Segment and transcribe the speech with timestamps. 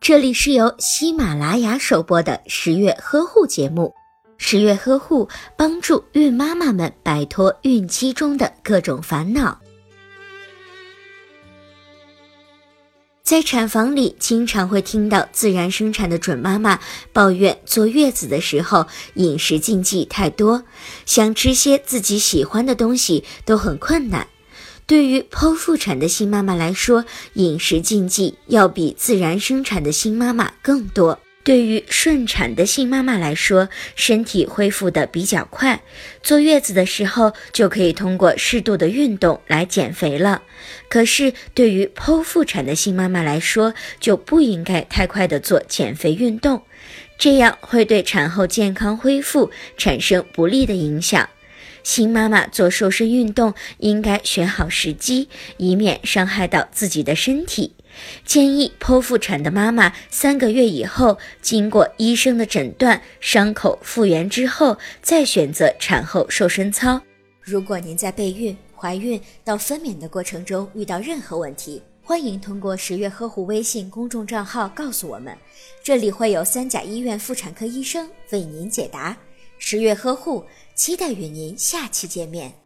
[0.00, 3.94] 这里是由喜马拉雅首播的十月呵护节目。
[4.36, 9.58] 十月呵护帮助孕妈妈们摆脱孕期中的各种烦恼。
[13.22, 16.78] 在产房里，经常会听到自然生产的准妈妈
[17.12, 20.62] 抱怨坐月子的时候饮食禁忌太多，
[21.06, 24.26] 想吃些自己喜欢的东西都很困难。
[24.86, 31.18] 对于剖腹产的新妈妈来说，饮食禁忌要比自然生产的新妈妈更多。
[31.42, 35.82] 对于顺产的新妈妈来说，身体恢复的比较快，
[36.22, 40.42] 坐月子的时候就可以通过适度的运动来减肥了。
[40.88, 46.62] 可是对于剖腹产的新妈妈来说，就不应该太快的做减肥运动，
[47.18, 51.28] 这样会对产后健康恢复产生不利的影响。
[51.84, 57.74] 新妈妈做瘦身运动应该选好时机，以免伤害到自己的身体。
[58.24, 67.00] 建议剖腹产的妈妈三个月以后，经过医生的诊断，伤口复原之后，再选择产后瘦身操。
[67.40, 75.36] 如果您在备孕、怀孕到分娩的过程中遇到任何问题，欢迎通过十月呵护微信公众账号告诉我们，
[75.82, 79.16] 这里会有三甲医院妇产科医生为您解答。
[79.58, 82.63] 十月呵护，期待与您下期见面。